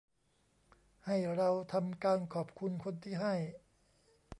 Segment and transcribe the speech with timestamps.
[1.05, 3.33] ให้เราทำการขอบคุณคนที่ให้